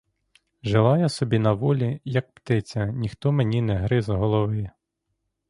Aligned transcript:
Жила 0.63 0.97
я 0.97 1.09
собі 1.09 1.39
на 1.39 1.53
волі, 1.53 1.99
як 2.05 2.31
птиця, 2.31 2.85
ніхто 2.85 3.31
мені 3.31 3.61
не 3.61 3.75
гриз 3.75 4.09
голови. 4.09 4.69